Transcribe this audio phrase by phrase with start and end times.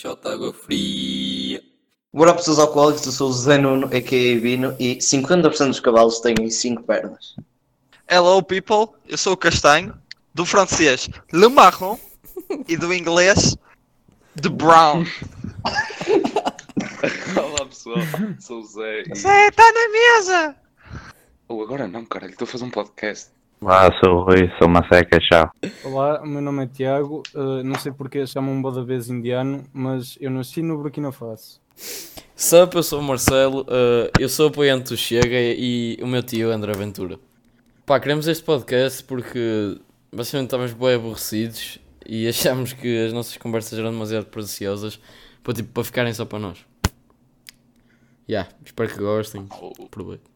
[0.00, 1.62] shot água fria.
[2.10, 4.40] Bora pessoas alcoólicos, eu sou o Zé Nuno, a.k.a.
[4.40, 7.36] Vino, e 50% dos cavalos têm 5 pernas.
[8.08, 9.94] Hello people, eu sou o Castanho,
[10.32, 11.98] do francês Le Marron
[12.66, 13.58] e do inglês
[14.40, 15.04] The Brown.
[17.36, 17.98] Olá pessoal,
[18.40, 19.14] sou o Zé e.
[19.14, 20.56] Zé, tá na mesa!
[21.46, 23.32] Oh, agora não, caralho, estou a fazer um podcast.
[23.62, 25.52] Olá, sou o Rui, sou uma seca, tchau.
[25.84, 27.22] Olá, o meu nome é Tiago.
[27.34, 31.60] uh, não sei porque chamam-me boa vez indiano, mas eu nasci no Burkina Faso.
[32.34, 36.50] Sup, eu sou o Marcelo, uh, eu sou apoiante do Chega e o meu tio
[36.50, 37.18] André Ventura.
[37.84, 39.78] Pá, queremos este podcast porque
[40.10, 44.98] basicamente estávamos bem aborrecidos e achámos que as nossas conversas eram demasiado preciosas
[45.44, 46.64] para, tipo, para ficarem só para nós.
[48.26, 49.46] Yeah, espero que gostem.
[49.84, 50.30] Aproveito.